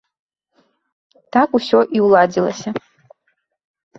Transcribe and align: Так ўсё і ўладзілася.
Так 1.35 1.49
ўсё 1.59 1.79
і 1.97 2.01
ўладзілася. 2.05 2.69